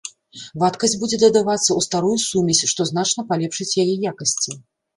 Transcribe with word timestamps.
Вадкасць 0.61 0.95
будзе 1.01 1.19
дадавацца 1.25 1.67
ў 1.75 1.79
старую 1.89 2.15
сумесь, 2.25 2.63
што 2.73 2.89
значна 2.95 3.27
палепшыць 3.31 3.73
яе 3.87 3.89
якасці. 4.17 4.59